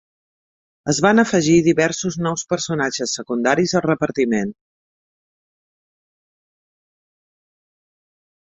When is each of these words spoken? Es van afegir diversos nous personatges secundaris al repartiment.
Es 0.93 0.99
van 1.05 1.23
afegir 1.23 1.57
diversos 1.67 2.17
nous 2.27 2.45
personatges 2.53 3.13
secundaris 3.17 3.75
al 3.81 3.87
repartiment. 3.87 4.57